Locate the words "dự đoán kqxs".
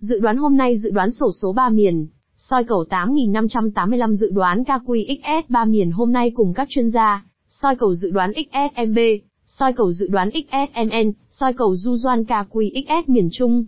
4.14-5.42